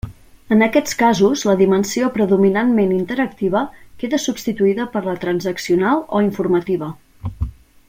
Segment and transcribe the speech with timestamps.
[0.53, 3.63] En aquests casos la dimensió predominantment interactiva
[4.05, 6.91] queda substituïda per la transaccional o informativa.